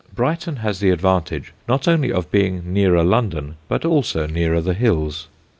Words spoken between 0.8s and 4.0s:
advantage not only of being nearer London but